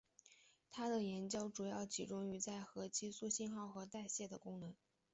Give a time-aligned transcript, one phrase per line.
[0.71, 4.73] 他的研究主要集中在核激素信号和代谢的功能。